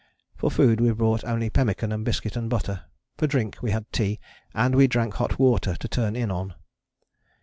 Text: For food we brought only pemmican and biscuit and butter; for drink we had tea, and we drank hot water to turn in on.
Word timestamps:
For 0.35 0.49
food 0.49 0.81
we 0.81 0.89
brought 0.93 1.23
only 1.25 1.51
pemmican 1.51 1.91
and 1.91 2.03
biscuit 2.03 2.35
and 2.35 2.49
butter; 2.49 2.85
for 3.19 3.27
drink 3.27 3.57
we 3.61 3.69
had 3.69 3.85
tea, 3.93 4.19
and 4.51 4.73
we 4.73 4.87
drank 4.87 5.13
hot 5.13 5.37
water 5.37 5.75
to 5.75 5.87
turn 5.87 6.15
in 6.15 6.31
on. 6.31 6.55